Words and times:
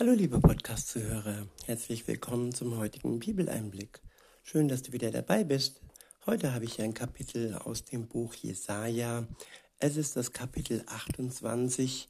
Hallo 0.00 0.12
liebe 0.12 0.40
Podcast-Zuhörer, 0.40 1.46
herzlich 1.66 2.08
willkommen 2.08 2.54
zum 2.54 2.78
heutigen 2.78 3.18
Bibeleinblick. 3.20 4.00
Schön, 4.42 4.66
dass 4.66 4.80
du 4.80 4.92
wieder 4.92 5.10
dabei 5.10 5.44
bist. 5.44 5.82
Heute 6.24 6.54
habe 6.54 6.64
ich 6.64 6.80
ein 6.80 6.94
Kapitel 6.94 7.54
aus 7.56 7.84
dem 7.84 8.08
Buch 8.08 8.32
Jesaja. 8.32 9.28
Es 9.78 9.98
ist 9.98 10.16
das 10.16 10.32
Kapitel 10.32 10.84
28 10.86 12.08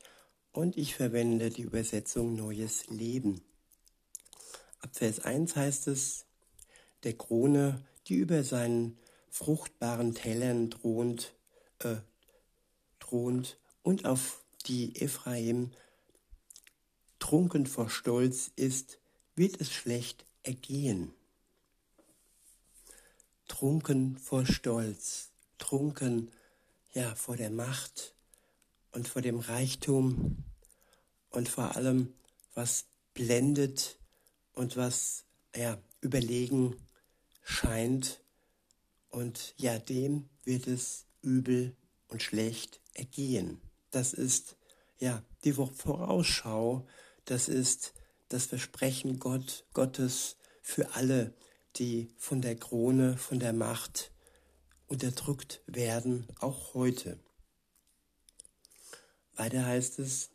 und 0.53 0.77
ich 0.77 0.95
verwende 0.95 1.51
die 1.51 1.63
Übersetzung 1.63 2.37
Neues 2.37 2.87
Leben. 2.91 3.43
Ab 4.79 4.91
Vers 4.93 5.19
1 5.25 5.57
heißt 5.57 5.89
es, 5.89 6.27
der 7.03 7.15
Krone, 7.15 7.85
die 8.07 8.15
über 8.15 8.45
seinen 8.45 8.99
fruchtbaren 9.31 10.15
Tellern 10.15 10.71
thront, 10.71 11.35
äh, 11.81 11.97
thront 13.01 13.59
und 13.83 14.05
auf 14.05 14.45
die 14.69 14.95
Ephraim 14.95 15.73
trunken 17.31 17.65
vor 17.65 17.89
Stolz 17.89 18.51
ist, 18.57 18.99
wird 19.37 19.61
es 19.61 19.71
schlecht 19.71 20.25
ergehen. 20.43 21.13
Trunken 23.47 24.19
vor 24.19 24.45
Stolz, 24.45 25.31
trunken 25.57 26.33
ja 26.93 27.15
vor 27.15 27.37
der 27.37 27.51
Macht 27.51 28.17
und 28.91 29.07
vor 29.07 29.23
dem 29.23 29.39
Reichtum 29.39 30.43
und 31.31 31.49
vor 31.49 31.77
allem 31.77 32.13
was 32.55 32.87
blendet 33.15 34.01
und 34.55 34.77
was 34.77 35.23
ja 35.55 35.81
überlegen 36.01 36.75
scheint 37.45 38.25
und 39.09 39.55
ja 39.57 39.79
dem 39.79 40.29
wird 40.43 40.67
es 40.67 41.05
übel 41.23 41.77
und 42.09 42.25
schlecht 42.25 42.81
ergehen. 42.95 43.61
Das 43.93 44.15
ist 44.15 44.57
ja 44.99 45.23
die 45.45 45.53
Vorausschau 45.53 46.89
das 47.31 47.49
ist 47.49 47.95
das 48.29 48.47
Versprechen 48.47 49.21
Gott, 49.21 49.65
Gottes 49.73 50.37
für 50.63 50.95
alle, 50.95 51.33
die 51.77 52.09
von 52.17 52.43
der 52.43 52.57
Krone, 52.57 53.17
von 53.17 53.39
der 53.39 53.53
Macht 53.53 54.11
unterdrückt 54.89 55.63
werden, 55.67 56.27
auch 56.41 56.75
heute. 56.75 57.21
Weiter 59.37 59.65
heißt 59.65 60.01
es, 60.01 60.31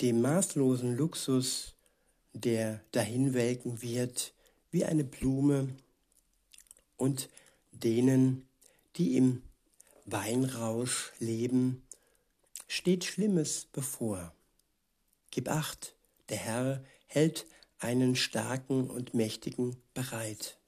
dem 0.00 0.22
maßlosen 0.22 0.96
Luxus, 0.96 1.74
der 2.32 2.80
dahinwelken 2.92 3.82
wird 3.82 4.32
wie 4.70 4.86
eine 4.86 5.04
Blume, 5.04 5.68
und 6.96 7.28
denen, 7.72 8.48
die 8.96 9.18
im 9.18 9.42
Weinrausch 10.06 11.12
leben, 11.18 11.86
steht 12.68 13.04
Schlimmes 13.04 13.66
bevor. 13.70 14.34
Gib 15.30 15.50
acht, 15.50 15.95
der 16.28 16.38
Herr 16.38 16.84
hält 17.06 17.46
einen 17.78 18.16
starken 18.16 18.88
und 18.88 19.14
mächtigen 19.14 19.76
bereit. 19.94 20.58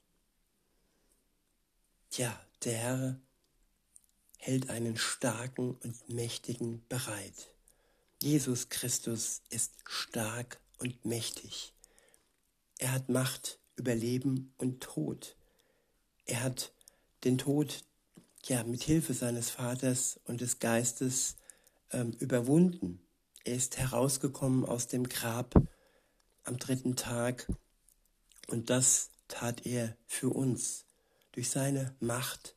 Tja, 2.09 2.39
der 2.63 2.73
Herr 2.73 3.21
hält 4.37 4.69
einen 4.69 4.97
starken 4.97 5.75
und 5.75 6.09
mächtigen 6.09 6.85
bereit. 6.87 7.53
Jesus 8.21 8.69
Christus 8.69 9.41
ist 9.49 9.73
stark 9.85 10.59
und 10.77 11.05
mächtig. 11.05 11.73
Er 12.77 12.93
hat 12.93 13.09
Macht 13.09 13.59
über 13.75 13.95
Leben 13.95 14.53
und 14.57 14.81
Tod. 14.81 15.35
Er 16.25 16.43
hat 16.43 16.73
den 17.23 17.37
Tod 17.37 17.83
ja 18.43 18.63
mit 18.63 18.83
Hilfe 18.83 19.13
seines 19.13 19.49
Vaters 19.49 20.19
und 20.25 20.41
des 20.41 20.59
Geistes 20.59 21.35
ähm, 21.91 22.11
überwunden. 22.19 23.01
Er 23.49 23.55
ist 23.55 23.79
herausgekommen 23.79 24.63
aus 24.63 24.85
dem 24.85 25.09
Grab 25.09 25.55
am 26.43 26.59
dritten 26.59 26.95
Tag 26.95 27.47
und 28.45 28.69
das 28.69 29.09
tat 29.27 29.65
er 29.65 29.97
für 30.05 30.29
uns. 30.29 30.85
Durch 31.31 31.49
seine 31.49 31.95
Macht 31.99 32.55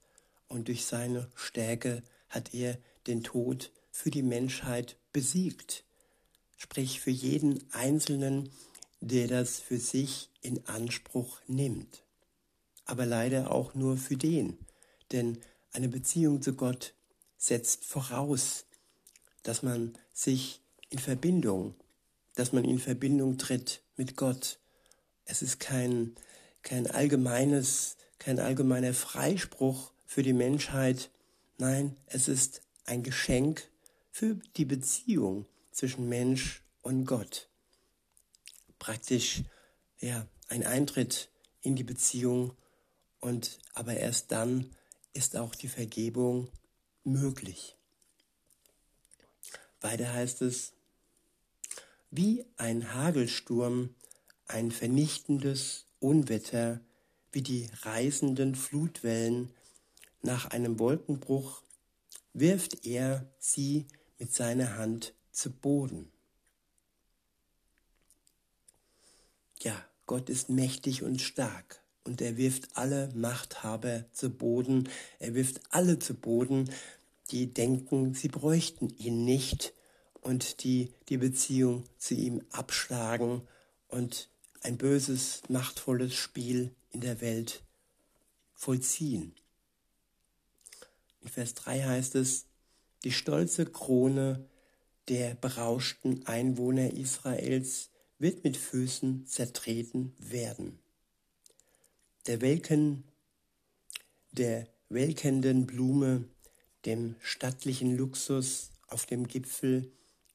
und 0.48 0.68
durch 0.68 0.84
seine 0.84 1.30
Stärke 1.34 2.02
hat 2.28 2.52
er 2.52 2.76
den 3.06 3.22
Tod 3.24 3.72
für 3.90 4.10
die 4.10 4.22
Menschheit 4.22 4.98
besiegt. 5.14 5.84
Sprich 6.58 7.00
für 7.00 7.10
jeden 7.10 7.72
Einzelnen, 7.72 8.50
der 9.00 9.28
das 9.28 9.60
für 9.60 9.78
sich 9.78 10.28
in 10.42 10.66
Anspruch 10.66 11.40
nimmt. 11.46 12.04
Aber 12.84 13.06
leider 13.06 13.50
auch 13.50 13.72
nur 13.72 13.96
für 13.96 14.18
den, 14.18 14.58
denn 15.10 15.40
eine 15.72 15.88
Beziehung 15.88 16.42
zu 16.42 16.52
Gott 16.52 16.92
setzt 17.38 17.86
voraus, 17.86 18.66
dass 19.42 19.62
man 19.62 19.96
sich 20.12 20.61
in 20.92 20.98
Verbindung, 20.98 21.74
dass 22.34 22.52
man 22.52 22.64
in 22.64 22.78
Verbindung 22.78 23.38
tritt 23.38 23.82
mit 23.96 24.16
Gott. 24.16 24.58
Es 25.24 25.40
ist 25.40 25.58
kein, 25.58 26.14
kein 26.62 26.86
allgemeines, 26.86 27.96
kein 28.18 28.38
allgemeiner 28.38 28.92
Freispruch 28.92 29.92
für 30.06 30.22
die 30.22 30.34
Menschheit. 30.34 31.10
Nein, 31.56 31.96
es 32.06 32.28
ist 32.28 32.60
ein 32.84 33.02
Geschenk 33.02 33.70
für 34.10 34.36
die 34.56 34.66
Beziehung 34.66 35.46
zwischen 35.70 36.08
Mensch 36.10 36.62
und 36.82 37.06
Gott. 37.06 37.48
Praktisch, 38.78 39.44
ja, 39.98 40.26
ein 40.48 40.64
Eintritt 40.64 41.30
in 41.62 41.74
die 41.74 41.84
Beziehung 41.84 42.52
und 43.20 43.58
aber 43.72 43.96
erst 43.96 44.30
dann 44.30 44.76
ist 45.14 45.36
auch 45.36 45.54
die 45.54 45.68
Vergebung 45.68 46.50
möglich. 47.04 47.76
Weiter 49.80 50.12
heißt 50.12 50.42
es, 50.42 50.74
wie 52.12 52.44
ein 52.58 52.94
Hagelsturm, 52.94 53.94
ein 54.46 54.70
vernichtendes 54.70 55.86
Unwetter, 55.98 56.80
wie 57.32 57.40
die 57.40 57.68
reißenden 57.80 58.54
Flutwellen. 58.54 59.50
Nach 60.20 60.50
einem 60.50 60.78
Wolkenbruch, 60.78 61.62
wirft 62.34 62.86
er 62.86 63.26
sie 63.38 63.86
mit 64.18 64.32
seiner 64.32 64.76
Hand 64.76 65.14
zu 65.32 65.50
Boden. 65.50 66.12
Ja, 69.60 69.74
Gott 70.06 70.28
ist 70.28 70.50
mächtig 70.50 71.02
und 71.02 71.20
stark 71.20 71.82
und 72.04 72.20
er 72.20 72.36
wirft 72.36 72.76
alle 72.76 73.10
Machthaber 73.14 74.04
zu 74.12 74.30
Boden, 74.30 74.88
er 75.18 75.34
wirft 75.34 75.60
alle 75.70 75.98
zu 75.98 76.14
Boden, 76.14 76.70
die 77.30 77.52
denken, 77.54 78.12
sie 78.14 78.28
bräuchten 78.28 78.90
ihn 78.98 79.24
nicht 79.24 79.72
und 80.22 80.64
die 80.64 80.94
die 81.08 81.18
Beziehung 81.18 81.84
zu 81.98 82.14
ihm 82.14 82.42
abschlagen 82.50 83.42
und 83.88 84.30
ein 84.62 84.78
böses, 84.78 85.42
machtvolles 85.48 86.14
Spiel 86.14 86.74
in 86.90 87.00
der 87.00 87.20
Welt 87.20 87.62
vollziehen. 88.54 89.34
In 91.20 91.28
Vers 91.28 91.54
3 91.54 91.82
heißt 91.82 92.14
es, 92.14 92.46
die 93.04 93.12
stolze 93.12 93.66
Krone 93.66 94.48
der 95.08 95.34
berauschten 95.34 96.26
Einwohner 96.26 96.92
Israels 96.92 97.90
wird 98.18 98.44
mit 98.44 98.56
Füßen 98.56 99.26
zertreten 99.26 100.14
werden. 100.18 100.78
Der 102.26 102.40
welken, 102.40 103.02
der 104.30 104.68
welkenden 104.88 105.66
Blume, 105.66 106.28
dem 106.84 107.16
stattlichen 107.20 107.96
Luxus 107.96 108.70
auf 108.86 109.06
dem 109.06 109.26
Gipfel 109.26 109.90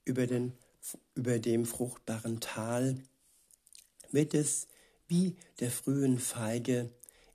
über, 0.07 0.25
den, 0.25 0.53
über 1.15 1.37
dem 1.39 1.65
fruchtbaren 1.65 2.39
Tal, 2.39 3.03
wird 4.11 4.33
es 4.33 4.67
wie 5.07 5.35
der 5.59 5.69
frühen 5.69 6.17
Feige 6.17 6.89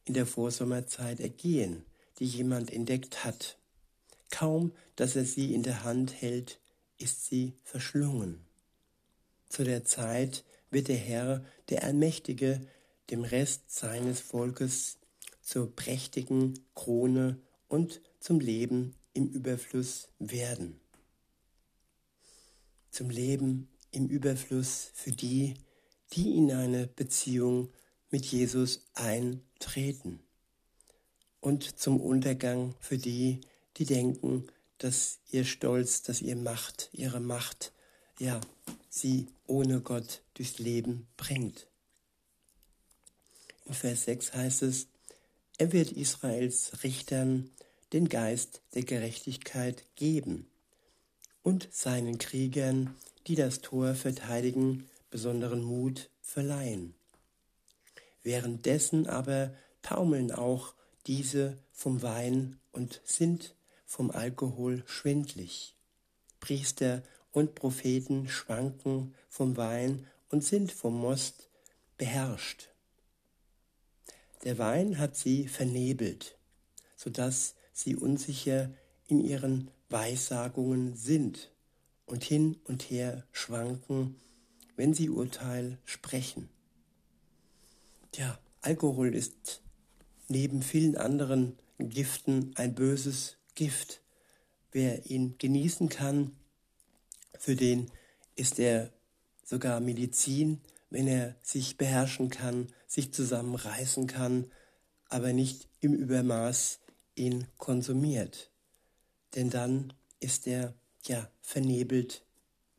in 0.05 0.15
der 0.15 0.27
Vorsommerzeit 0.27 1.21
ergehen, 1.21 1.85
die 2.19 2.27
jemand 2.27 2.73
entdeckt 2.73 3.25
hat. 3.25 3.59
Kaum, 4.31 4.73
dass 4.97 5.17
er 5.17 5.25
sie 5.25 5.55
in 5.55 5.63
der 5.63 5.85
Hand 5.85 6.21
hält, 6.21 6.61
ist 6.99 7.27
sie 7.27 7.55
verschlungen. 7.63 8.45
Zu 9.49 9.65
der 9.65 9.85
Zeit 9.85 10.45
wird 10.71 10.89
der 10.89 10.97
Herr, 10.97 11.45
der 11.69 11.85
Allmächtige, 11.85 12.61
dem 13.11 13.23
Rest 13.23 13.71
seines 13.71 14.21
Volkes 14.21 14.99
zur 15.43 15.75
prächtigen 15.75 16.59
Krone 16.75 17.39
und 17.69 18.01
zum 18.21 18.41
Leben 18.41 18.95
im 19.13 19.29
Überfluss 19.29 20.09
werden 20.19 20.82
zum 22.93 23.11
Leben 23.11 23.69
im 23.91 24.07
Überfluss 24.07 24.91
für 24.95 25.11
die, 25.11 25.55
die 26.13 26.37
in 26.37 26.53
eine 26.53 26.87
Beziehung 26.87 27.73
mit 28.11 28.27
Jesus 28.27 28.85
eintreten. 28.95 30.21
Und 31.41 31.79
zum 31.81 32.01
Untergang 32.01 32.75
für 32.79 32.99
die, 32.99 33.41
die 33.79 33.87
denken, 33.87 34.47
dass 34.79 35.19
ihr 35.31 35.45
Stolz, 35.45 36.03
dass 36.03 36.21
ihr 36.21 36.37
Macht, 36.37 36.91
ihre 36.93 37.21
Macht, 37.21 37.73
ja, 38.19 38.41
sie 38.91 39.27
ohne 39.47 39.81
Gott 39.81 40.23
durchs 40.35 40.59
Leben 40.59 41.09
bringt. 41.17 41.67
In 43.65 43.75
Vers 43.75 44.05
6 44.05 44.35
heißt 44.35 44.63
es, 44.63 44.89
er 45.57 45.73
wird 45.73 45.93
Israels 45.93 46.83
Richtern 46.83 47.51
den 47.93 48.09
Geist 48.09 48.61
der 48.75 48.83
Gerechtigkeit 48.83 49.87
geben 49.97 50.52
und 51.43 51.69
seinen 51.73 52.19
Kriegern, 52.19 52.97
die 53.27 53.35
das 53.35 53.61
Tor 53.61 53.95
verteidigen, 53.95 54.89
besonderen 55.11 55.63
Mut 55.63 56.11
verleihen. 56.21 56.95
Währenddessen 58.23 59.07
aber 59.07 59.55
taumeln 59.83 60.33
auch 60.33 60.75
diese 61.07 61.59
vom 61.73 62.03
Wein 62.03 62.61
und 62.71 63.01
sind 63.05 63.55
vom 63.85 64.11
Alkohol 64.11 64.85
schwindlig. 64.87 65.75
Priester 66.41 67.03
und 67.33 67.55
Propheten 67.55 68.29
schwanken 68.29 69.15
vom 69.29 69.57
Wein 69.57 70.07
und 70.31 70.45
sind 70.45 70.73
vom 70.73 70.99
Most 70.99 71.49
beherrscht. 71.99 72.69
Der 74.45 74.59
Wein 74.59 74.99
hat 74.99 75.17
sie 75.17 75.47
vernebelt, 75.47 76.37
sodass 76.97 77.55
sie 77.73 77.97
unsicher 77.97 78.71
in 79.07 79.21
ihren 79.21 79.71
Weissagungen 79.93 80.97
sind 80.97 81.53
und 82.07 82.25
hin 82.25 82.57
und 82.65 82.83
her 82.91 83.27
schwanken, 83.33 84.17
wenn 84.77 84.95
sie 84.95 85.11
Urteil 85.11 85.79
sprechen. 85.85 86.49
Ja, 88.15 88.39
Alkohol 88.61 89.15
ist 89.15 89.63
neben 90.29 90.63
vielen 90.63 90.97
anderen 90.97 91.59
Giften 91.79 92.53
ein 92.57 92.75
böses 92.75 93.37
Gift. 93.55 94.03
Wer 94.71 95.07
ihn 95.11 95.37
genießen 95.39 95.89
kann, 95.89 96.37
für 97.39 97.57
den 97.57 97.91
ist 98.37 98.59
er 98.59 98.93
sogar 99.45 99.81
Medizin, 99.81 100.61
wenn 100.91 101.07
er 101.07 101.37
sich 101.43 101.77
beherrschen 101.77 102.31
kann, 102.31 102.69
sich 102.87 103.13
zusammenreißen 103.13 104.07
kann, 104.07 104.51
aber 105.09 105.33
nicht 105.33 105.69
im 105.81 105.95
Übermaß 105.95 106.81
ihn 107.15 107.47
konsumiert. 107.59 108.52
Denn 109.35 109.51
dann 109.51 109.93
ist 110.21 110.47
er 110.47 110.75
ja 111.05 111.31
vernebelt 111.41 112.25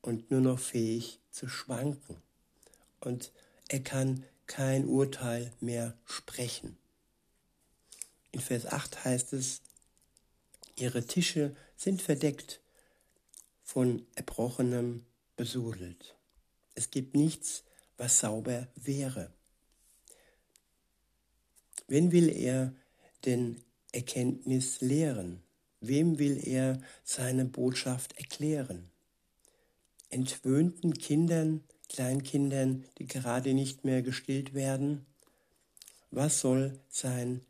und 0.02 0.32
nur 0.32 0.42
noch 0.42 0.60
fähig 0.60 1.20
zu 1.32 1.48
schwanken. 1.48 2.22
Und 3.00 3.32
er 3.70 3.82
kann 3.82 4.24
kein 4.48 4.86
Urteil 4.86 5.52
mehr 5.60 5.98
sprechen. 6.06 6.78
In 8.32 8.40
Vers 8.40 8.66
8 8.66 9.06
heißt 9.06 9.34
es, 9.34 9.62
ihre 10.76 11.06
Tische 11.06 11.56
sind 11.76 12.02
verdeckt 12.02 12.60
von 13.64 14.06
Erbrochenem 14.16 15.06
besudelt. 15.36 16.16
Es 16.76 16.92
gibt 16.92 17.16
nichts, 17.16 17.64
was 17.98 18.20
sauber 18.20 18.68
wäre. 18.76 19.32
Wen 21.88 22.12
will 22.12 22.30
er 22.30 22.74
denn 23.26 23.64
Erkenntnis 23.92 24.82
lehren? 24.82 25.44
Wem 25.86 26.18
will 26.18 26.40
er 26.48 26.80
seine 27.04 27.44
Botschaft 27.44 28.18
erklären? 28.18 28.90
Entwöhnten 30.10 30.94
Kindern, 30.94 31.62
Kleinkindern, 31.90 32.86
die 33.00 33.06
gerade 33.06 33.54
nicht 33.54 33.84
mehr 33.84 34.02
gestillt 34.02 34.54
werden? 34.54 35.06
Was 36.10 36.40
soll 36.40 36.80
sein 36.88 37.42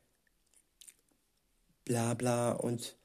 Blabla 1.85 2.53
und 2.53 2.97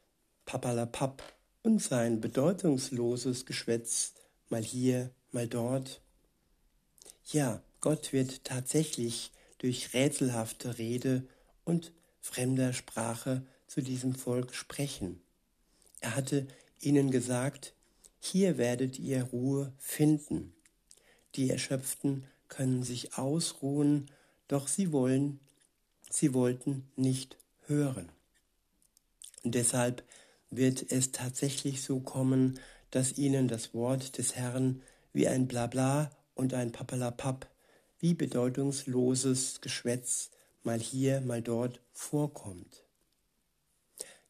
Papalapap 0.47 1.23
und 1.63 1.83
sein 1.83 2.23
bedeutungsloses 2.23 3.45
Geschwätz 3.45 4.15
mal 4.49 4.63
hier, 4.63 5.11
mal 5.31 5.47
dort? 5.47 6.01
Ja, 7.27 7.61
Gott 7.83 8.15
wird 8.15 8.45
tatsächlich 8.45 9.31
durch 9.59 9.93
rätselhafte 9.93 10.79
Rede 10.79 11.29
und 11.67 11.93
fremder 12.19 12.73
Sprache 12.73 13.47
zu 13.69 13.83
diesem 13.83 14.15
Volk 14.15 14.55
sprechen. 14.55 15.21
Er 16.01 16.17
hatte 16.17 16.49
ihnen 16.81 17.13
gesagt, 17.13 17.75
hier 18.19 18.59
werdet 18.59 18.99
ihr 18.99 19.23
Ruhe 19.23 19.73
finden. 19.79 20.55
Die 21.37 21.51
Erschöpften 21.51 22.27
können 22.49 22.83
sich 22.83 23.17
ausruhen, 23.17 24.11
doch 24.49 24.67
sie 24.67 24.91
wollen, 24.93 25.39
sie 26.11 26.35
wollten 26.35 26.91
nicht 26.97 27.37
hören. 27.67 28.09
Deshalb 29.45 30.03
wird 30.51 30.91
es 30.91 31.13
tatsächlich 31.13 31.83
so 31.83 32.01
kommen, 32.01 32.59
dass 32.91 33.19
ihnen 33.19 33.49
das 33.49 33.75
Wort 33.75 34.19
des 34.19 34.35
Herrn 34.35 34.83
wie 35.13 35.29
ein 35.29 35.47
Blabla 35.47 36.11
und 36.35 36.55
ein 36.55 36.73
Papalapap, 36.73 37.49
wie 38.01 38.15
bedeutungsloses 38.15 39.61
Geschwätz 39.61 40.31
mal 40.63 40.79
hier, 40.79 41.21
mal 41.21 41.43
dort 41.43 41.81
vorkommt. 41.93 42.88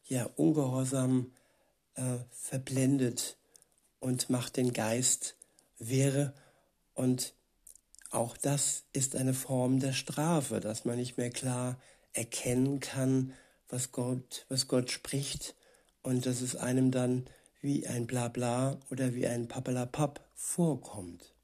Ja, 0.09 0.27
Ungehorsam 0.37 1.31
äh, 1.93 2.17
verblendet 2.31 3.37
und 3.99 4.31
macht 4.31 4.57
den 4.57 4.73
Geist 4.73 5.35
wirr 5.77 6.33
und 6.95 7.35
auch 8.09 8.35
das 8.35 8.85
ist 8.91 9.15
eine 9.15 9.35
Form 9.35 9.79
der 9.79 9.93
Strafe, 9.93 10.61
dass 10.61 10.83
man 10.83 10.95
nicht 10.95 11.17
mehr 11.17 11.29
klar 11.29 11.79
erkennen 12.13 12.79
kann, 12.79 13.33
was 13.67 13.91
Gott, 13.91 14.47
was 14.49 14.67
Gott 14.67 14.89
spricht 14.89 15.53
und 16.01 16.25
dass 16.25 16.41
es 16.41 16.55
einem 16.55 16.89
dann 16.89 17.27
wie 17.61 17.85
ein 17.85 18.07
Blabla 18.07 18.79
oder 18.89 19.13
wie 19.13 19.27
ein 19.27 19.47
Papalapap 19.47 20.27
vorkommt. 20.33 21.35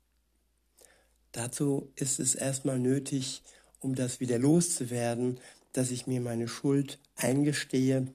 Dazu 1.33 1.91
ist 1.95 2.19
es 2.19 2.33
erstmal 2.33 2.79
nötig, 2.79 3.43
um 3.79 3.93
das 3.93 4.19
wieder 4.19 4.39
loszuwerden, 4.39 5.39
dass 5.71 5.91
ich 5.91 6.07
mir 6.07 6.19
meine 6.19 6.47
Schuld 6.47 6.97
eingestehe 7.15 8.07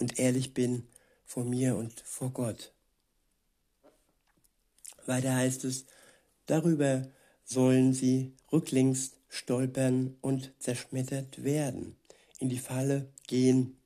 und 0.00 0.18
ehrlich 0.18 0.54
bin 0.54 0.88
vor 1.24 1.44
mir 1.44 1.76
und 1.76 2.00
vor 2.00 2.30
Gott. 2.30 2.72
Weiter 5.06 5.34
heißt 5.34 5.64
es, 5.64 5.84
darüber 6.46 7.08
sollen 7.44 7.92
sie 7.92 8.34
rücklings 8.52 9.12
stolpern 9.28 10.16
und 10.20 10.52
zerschmettert 10.58 11.44
werden, 11.44 11.96
in 12.38 12.48
die 12.48 12.58
Falle 12.58 13.12
gehen 13.26 13.76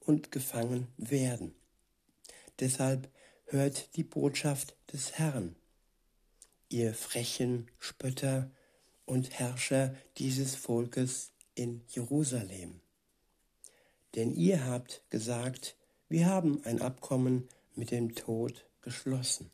und 0.00 0.32
gefangen 0.32 0.88
werden. 0.96 1.54
Deshalb 2.60 3.10
hört 3.44 3.96
die 3.96 4.04
Botschaft 4.04 4.76
des 4.92 5.12
Herrn, 5.18 5.56
ihr 6.68 6.94
frechen 6.94 7.70
Spötter 7.78 8.50
und 9.04 9.30
Herrscher 9.30 9.94
dieses 10.18 10.54
Volkes 10.54 11.32
in 11.54 11.82
Jerusalem. 11.88 12.80
Denn 14.14 14.34
ihr 14.34 14.66
habt 14.66 15.02
gesagt, 15.10 15.76
wir 16.08 16.26
haben 16.26 16.64
ein 16.64 16.82
Abkommen 16.82 17.48
mit 17.74 17.90
dem 17.90 18.14
Tod 18.14 18.66
geschlossen, 18.80 19.50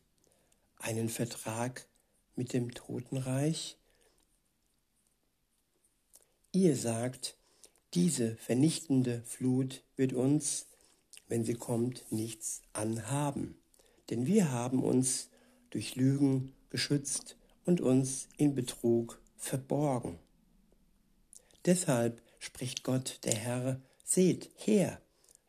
einen 0.79 1.09
Vertrag 1.09 1.87
mit 2.35 2.53
dem 2.53 2.73
Totenreich. 2.73 3.77
Ihr 6.53 6.77
sagt, 6.77 7.37
diese 7.95 8.37
vernichtende 8.37 9.23
Flut 9.23 9.83
wird 9.97 10.13
uns, 10.13 10.67
wenn 11.29 11.45
sie 11.45 11.55
kommt, 11.55 12.11
nichts 12.11 12.63
anhaben, 12.73 13.59
denn 14.11 14.27
wir 14.27 14.51
haben 14.53 14.83
uns 14.83 15.29
durch 15.71 15.97
Lügen 15.97 16.55
geschützt 16.71 17.37
und 17.65 17.81
uns 17.81 18.29
in 18.37 18.55
Betrug 18.55 19.21
verborgen. 19.37 20.19
Deshalb 21.65 22.23
spricht 22.39 22.85
Gott 22.85 23.19
der 23.25 23.35
Herr, 23.35 23.81
seht 24.07 24.51
her, 24.55 25.03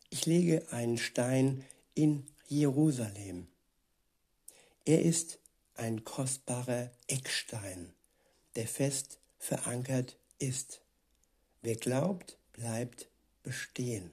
ich 0.09 0.25
lege 0.25 0.67
einen 0.71 0.97
Stein 0.97 1.63
in 1.93 2.25
Jerusalem. 2.47 3.47
Er 4.83 5.03
ist 5.03 5.39
ein 5.75 6.03
kostbarer 6.03 6.91
Eckstein, 7.07 7.93
der 8.55 8.67
fest 8.67 9.19
verankert 9.37 10.17
ist. 10.39 10.81
Wer 11.61 11.75
glaubt, 11.75 12.37
bleibt 12.51 13.09
bestehen. 13.43 14.11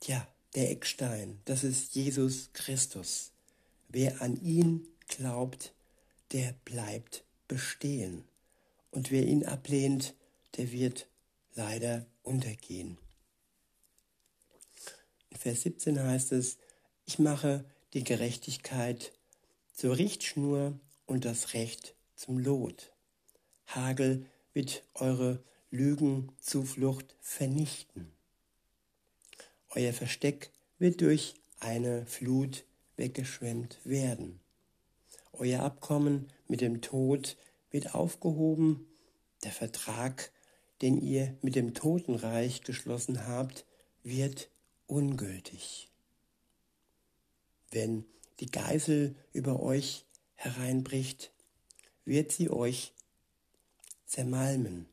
Tja, 0.00 0.26
der 0.54 0.70
Eckstein, 0.70 1.40
das 1.44 1.64
ist 1.64 1.94
Jesus 1.94 2.50
Christus. 2.54 3.32
Wer 3.88 4.22
an 4.22 4.40
ihn 4.40 4.86
glaubt, 5.08 5.74
der 6.32 6.54
bleibt 6.64 7.24
bestehen. 7.46 8.24
Und 8.90 9.10
wer 9.10 9.24
ihn 9.24 9.44
ablehnt, 9.44 10.14
der 10.56 10.72
wird 10.72 11.06
leider 11.54 12.06
untergehen. 12.26 12.98
In 15.30 15.36
Vers 15.36 15.62
17 15.62 16.02
heißt 16.02 16.32
es, 16.32 16.58
ich 17.04 17.18
mache 17.18 17.64
die 17.92 18.04
Gerechtigkeit 18.04 19.12
zur 19.72 19.96
Richtschnur 19.96 20.78
und 21.06 21.24
das 21.24 21.54
Recht 21.54 21.94
zum 22.14 22.38
Lot. 22.38 22.92
Hagel 23.66 24.26
wird 24.52 24.82
eure 24.94 25.42
Lügenzuflucht 25.70 27.14
vernichten. 27.20 28.12
Euer 29.70 29.92
Versteck 29.92 30.50
wird 30.78 31.00
durch 31.00 31.34
eine 31.60 32.06
Flut 32.06 32.64
weggeschwemmt 32.96 33.78
werden. 33.84 34.40
Euer 35.32 35.62
Abkommen 35.62 36.32
mit 36.48 36.60
dem 36.60 36.80
Tod 36.80 37.36
wird 37.70 37.94
aufgehoben. 37.94 38.86
Der 39.44 39.52
Vertrag, 39.52 40.32
den 40.82 41.00
ihr 41.00 41.36
mit 41.42 41.54
dem 41.54 41.74
Totenreich 41.74 42.62
geschlossen 42.62 43.26
habt, 43.26 43.64
wird 44.02 44.50
ungültig. 44.86 45.90
Wenn 47.70 48.04
die 48.40 48.50
Geisel 48.50 49.16
über 49.32 49.60
euch 49.60 50.04
hereinbricht, 50.34 51.32
wird 52.04 52.30
sie 52.32 52.50
euch 52.50 52.92
zermalmen. 54.04 54.86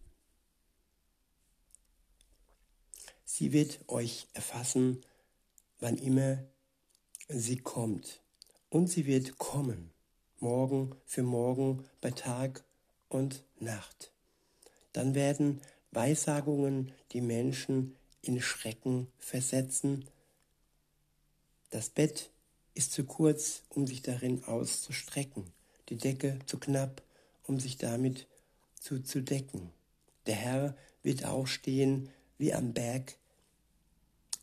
Sie 3.26 3.52
wird 3.52 3.80
euch 3.88 4.28
erfassen, 4.34 5.02
wann 5.80 5.98
immer 5.98 6.44
sie 7.28 7.58
kommt. 7.58 8.22
Und 8.70 8.88
sie 8.88 9.06
wird 9.06 9.38
kommen, 9.38 9.92
morgen 10.40 10.96
für 11.06 11.24
morgen, 11.24 11.88
bei 12.02 12.12
Tag 12.12 12.64
und 13.10 13.44
Nacht. 13.60 14.12
Dann 14.94 15.16
werden 15.16 15.62
Weissagungen 15.96 16.92
die 17.12 17.22
Menschen 17.22 17.96
in 18.22 18.42
Schrecken 18.42 19.08
versetzen. 19.20 20.06
Das 21.70 21.90
Bett 21.90 22.32
ist 22.74 22.92
zu 22.92 23.04
kurz, 23.04 23.64
um 23.70 23.86
sich 23.86 24.02
darin 24.02 24.44
auszustrecken, 24.46 25.52
die 25.90 25.98
Decke 25.98 26.40
zu 26.46 26.58
knapp, 26.58 27.04
um 27.44 27.60
sich 27.60 27.78
damit 27.78 28.28
zu, 28.80 29.04
zu 29.04 29.22
decken. 29.22 29.72
Der 30.26 30.36
Herr 30.36 30.78
wird 31.04 31.26
aufstehen 31.26 32.10
wie 32.38 32.54
am 32.54 32.74
Berg 32.74 33.18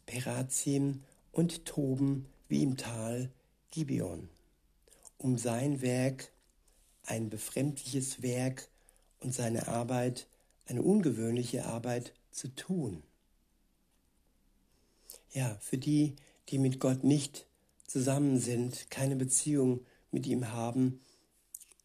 Perazim 0.06 1.02
und 1.32 1.64
toben 1.64 2.26
wie 2.48 2.62
im 2.62 2.76
Tal 2.76 3.30
Gibeon, 3.70 4.28
um 5.18 5.38
sein 5.38 5.80
Werk, 5.80 6.32
ein 7.04 7.30
befremdliches 7.30 8.22
Werk 8.22 8.68
und 9.20 9.32
seine 9.32 9.68
Arbeit, 9.68 10.26
eine 10.70 10.82
ungewöhnliche 10.82 11.66
Arbeit 11.66 12.14
zu 12.30 12.48
tun. 12.54 13.02
Ja, 15.32 15.58
für 15.60 15.78
die, 15.78 16.14
die 16.48 16.58
mit 16.58 16.78
Gott 16.78 17.02
nicht 17.02 17.46
zusammen 17.86 18.38
sind, 18.38 18.88
keine 18.88 19.16
Beziehung 19.16 19.84
mit 20.12 20.26
ihm 20.26 20.52
haben, 20.52 21.00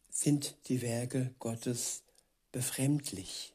sind 0.08 0.56
die 0.68 0.82
Werke 0.82 1.34
Gottes 1.40 2.02
befremdlich. 2.52 3.52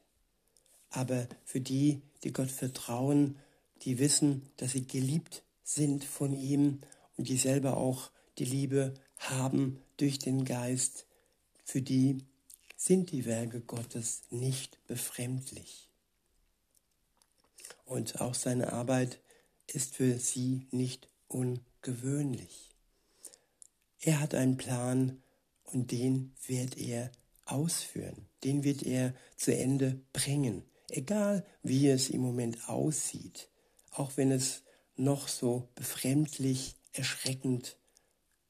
Aber 0.90 1.26
für 1.44 1.60
die, 1.60 2.02
die 2.24 2.32
Gott 2.32 2.50
vertrauen, 2.50 3.36
die 3.82 3.98
wissen, 3.98 4.50
dass 4.58 4.72
sie 4.72 4.86
geliebt 4.86 5.42
sind 5.64 6.04
von 6.04 6.34
ihm 6.34 6.82
und 7.16 7.28
die 7.28 7.38
selber 7.38 7.78
auch 7.78 8.10
die 8.36 8.44
Liebe 8.44 8.92
haben 9.16 9.80
durch 9.96 10.18
den 10.18 10.44
Geist, 10.44 11.06
für 11.64 11.80
die 11.80 12.18
sind 12.82 13.10
die 13.12 13.24
Werke 13.24 13.60
Gottes 13.60 14.22
nicht 14.30 14.84
befremdlich. 14.86 15.88
Und 17.84 18.20
auch 18.20 18.34
seine 18.34 18.72
Arbeit 18.72 19.20
ist 19.66 19.94
für 19.94 20.18
sie 20.18 20.66
nicht 20.70 21.08
ungewöhnlich. 21.28 22.70
Er 24.00 24.20
hat 24.20 24.34
einen 24.34 24.56
Plan 24.56 25.22
und 25.64 25.92
den 25.92 26.34
wird 26.46 26.76
er 26.76 27.12
ausführen, 27.44 28.26
den 28.44 28.64
wird 28.64 28.82
er 28.82 29.14
zu 29.36 29.54
Ende 29.54 30.00
bringen, 30.12 30.64
egal 30.88 31.46
wie 31.62 31.88
es 31.88 32.10
im 32.10 32.20
Moment 32.20 32.68
aussieht 32.68 33.48
auch 33.92 34.16
wenn 34.16 34.32
es 34.32 34.62
noch 34.96 35.28
so 35.28 35.68
befremdlich, 35.74 36.74
erschreckend 36.92 37.76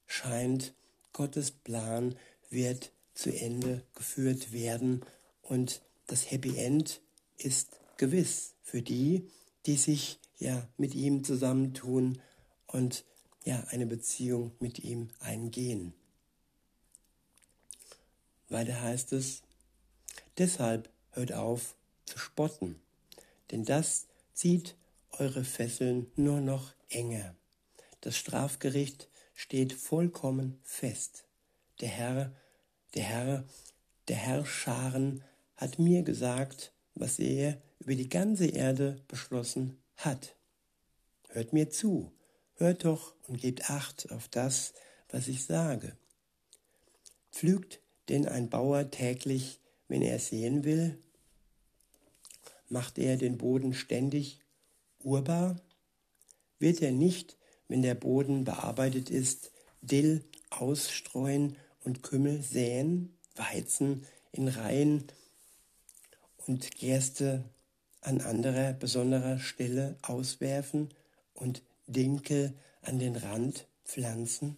scheint, 0.07 0.75
Gottes 1.13 1.51
Plan 1.51 2.17
wird 2.49 2.93
zu 3.15 3.31
Ende 3.31 3.83
geführt 3.95 4.53
werden 4.53 5.05
und 5.43 5.83
das 6.07 6.31
Happy 6.31 6.57
End 6.57 7.01
ist 7.37 7.81
gewiss 7.97 8.55
für 8.63 8.83
die, 8.83 9.31
die 9.67 9.77
sich 9.77 10.19
ja 10.39 10.69
mit 10.77 10.95
ihm 10.95 11.25
zusammentun 11.25 12.21
und 12.67 13.05
ja 13.45 13.65
eine 13.71 13.87
Beziehung 13.87 14.53
mit 14.61 14.79
ihm 14.81 15.09
eingehen. 15.21 15.95
Weiter 18.49 18.81
heißt 18.81 19.13
es, 19.13 19.43
deshalb 20.39 20.91
hört 21.11 21.33
auf 21.33 21.75
zu 22.05 22.19
spotten, 22.19 22.81
denn 23.51 23.65
das 23.65 24.07
zieht 24.35 24.77
eure 25.13 25.45
Fesseln 25.45 26.11
nur 26.17 26.41
noch 26.41 26.73
enger. 26.89 27.35
Das 28.01 28.17
Strafgericht 28.17 29.09
steht 29.35 29.73
vollkommen 29.73 30.59
fest. 30.63 31.25
Der 31.81 31.89
Herr, 31.89 32.33
der 32.95 33.05
Herr, 33.05 33.45
der 34.09 34.17
Herr 34.17 34.45
Scharen 34.45 35.25
hat 35.57 35.79
mir 35.79 36.03
gesagt, 36.03 36.73
was 36.95 37.19
er 37.19 37.61
über 37.79 37.95
die 37.95 38.09
ganze 38.09 38.47
Erde 38.47 39.03
beschlossen 39.09 39.79
hat. 39.97 40.37
Hört 41.29 41.53
mir 41.53 41.71
zu, 41.71 42.13
hört 42.57 42.85
doch 42.85 43.15
und 43.27 43.41
gebt 43.41 43.71
acht 43.71 44.11
auf 44.13 44.29
das, 44.29 44.75
was 45.09 45.29
ich 45.29 45.45
sage. 45.45 45.97
Pflügt 47.31 47.81
denn 48.09 48.27
ein 48.29 48.51
Bauer 48.51 48.91
täglich, 48.91 49.59
wenn 49.89 50.03
er 50.03 50.19
sehen 50.19 50.65
will? 50.65 50.99
Macht 52.69 52.99
er 52.99 53.17
den 53.17 53.39
Boden 53.39 53.75
ständig 53.75 54.41
urbar? 55.01 55.61
Wird 56.59 56.83
er 56.83 56.93
nicht, 56.93 57.37
wenn 57.69 57.83
der 57.83 57.95
Boden 57.95 58.45
bearbeitet 58.45 59.11
ist, 59.11 59.51
Dill 59.81 60.25
ausstreuen 60.51 61.57
und 61.85 62.03
Kümmel 62.03 62.43
säen, 62.43 63.17
Weizen 63.35 64.07
in 64.33 64.49
Reihen 64.49 65.05
und 66.47 66.71
Gerste 66.77 67.45
an 68.01 68.21
anderer 68.21 68.73
besonderer 68.73 69.39
Stelle 69.39 69.97
auswerfen 70.03 70.91
und 71.35 71.63
Dinkel 71.87 72.55
an 72.83 72.99
den 72.99 73.17
Rand 73.17 73.67
pflanzen? 73.85 74.57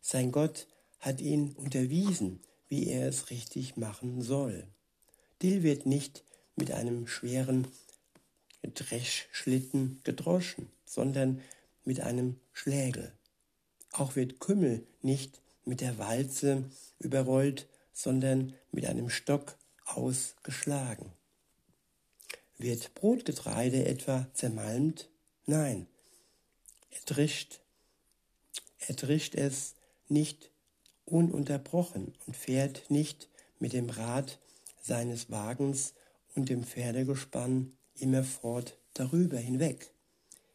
Sein 0.00 0.32
Gott 0.32 0.66
hat 0.98 1.20
ihn 1.20 1.52
unterwiesen, 1.52 2.40
wie 2.68 2.88
er 2.88 3.08
es 3.08 3.30
richtig 3.30 3.76
machen 3.76 4.22
soll. 4.22 4.66
Dill 5.42 5.62
wird 5.62 5.86
nicht 5.86 6.24
mit 6.56 6.70
einem 6.70 7.06
schweren 7.06 7.66
Dreschschlitten 8.62 10.00
gedroschen, 10.04 10.70
sondern 10.84 11.40
mit 11.84 12.00
einem 12.00 12.38
Schlägel. 12.52 13.12
Auch 13.92 14.16
wird 14.16 14.38
Kümmel 14.38 14.86
nicht 15.02 15.40
mit 15.64 15.80
der 15.80 15.98
Walze 15.98 16.64
überrollt, 16.98 17.68
sondern 17.92 18.54
mit 18.72 18.86
einem 18.86 19.10
Stock 19.10 19.56
ausgeschlagen. 19.84 21.12
Wird 22.58 22.94
Brotgetreide 22.94 23.86
etwa 23.86 24.26
zermalmt? 24.34 25.08
Nein, 25.46 25.86
er 26.90 27.00
drischt 28.94 29.34
es 29.34 29.74
nicht 30.08 30.50
ununterbrochen 31.04 32.14
und 32.26 32.36
fährt 32.36 32.90
nicht 32.90 33.28
mit 33.58 33.72
dem 33.72 33.90
Rad 33.90 34.38
seines 34.82 35.30
Wagens 35.30 35.94
und 36.34 36.48
dem 36.48 36.64
Pferdegespann 36.64 37.76
immerfort 37.94 38.78
darüber 38.94 39.38
hinweg. 39.38 39.92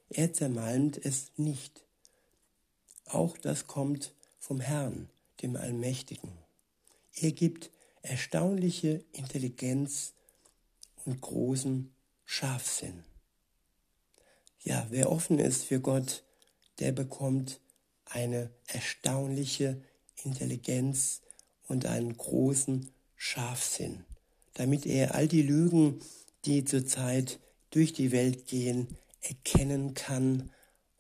Er 0.10 0.34
zermalmt 0.34 1.04
es 1.04 1.32
nicht. 1.38 1.86
Auch 3.06 3.38
das 3.38 3.68
kommt 3.68 4.14
vom 4.46 4.60
Herrn, 4.60 5.10
dem 5.42 5.56
Allmächtigen. 5.56 6.30
Er 7.16 7.32
gibt 7.32 7.72
erstaunliche 8.04 9.04
Intelligenz 9.12 10.14
und 11.04 11.20
großen 11.20 11.92
Scharfsinn. 12.26 13.04
Ja, 14.62 14.86
wer 14.92 15.12
offen 15.12 15.40
ist 15.40 15.64
für 15.64 15.80
Gott, 15.80 16.24
der 16.78 16.92
bekommt 16.92 17.60
eine 18.06 18.52
erstaunliche 18.68 19.82
Intelligenz 20.24 21.22
und 21.68 21.88
einen 21.88 22.16
großen 22.16 22.92
Scharfsinn, 23.16 24.06
damit 24.54 24.86
er 24.86 25.16
all 25.16 25.28
die 25.28 25.42
Lügen 25.42 26.02
die 26.46 26.66
zurzeit 26.66 27.40
durch 27.72 27.94
die 27.94 28.12
Welt 28.12 28.46
gehen, 28.46 28.96
erkennen 29.22 29.96
kann 29.96 30.52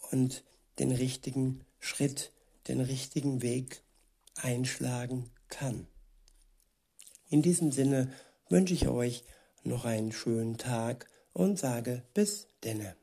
und 0.09 0.43
den 0.79 0.91
richtigen 0.91 1.63
Schritt, 1.79 2.31
den 2.67 2.81
richtigen 2.81 3.41
Weg 3.41 3.83
einschlagen 4.35 5.29
kann. 5.49 5.87
In 7.29 7.41
diesem 7.41 7.71
Sinne 7.71 8.11
wünsche 8.49 8.73
ich 8.73 8.87
euch 8.87 9.23
noch 9.63 9.85
einen 9.85 10.11
schönen 10.11 10.57
Tag 10.57 11.07
und 11.33 11.57
sage 11.57 12.03
bis 12.13 12.47
denne. 12.63 12.95